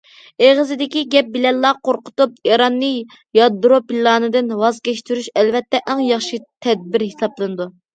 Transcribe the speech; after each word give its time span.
ئېغىزدىكى 0.43 1.03
گەپ 1.15 1.29
بىلەنلا 1.35 1.73
قورقۇتۇپ، 1.89 2.33
ئىراننى 2.51 2.91
يادرو 3.43 3.81
پىلانىدىن 3.93 4.53
ۋاز 4.65 4.83
كەچتۈرۈش 4.91 5.33
ئەلۋەتتە 5.39 5.87
ئەڭ 5.87 6.07
ياخشى 6.11 6.47
تەدبىر 6.69 7.11
ھېسابلىنىدۇ. 7.13 7.75